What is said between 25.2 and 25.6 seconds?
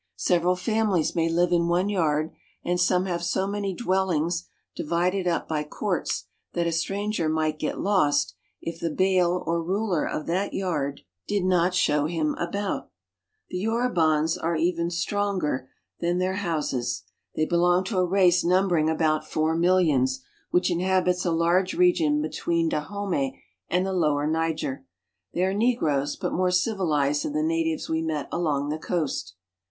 They are